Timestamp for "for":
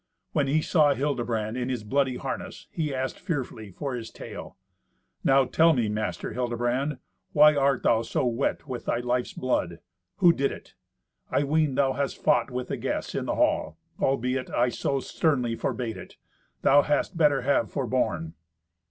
3.69-3.93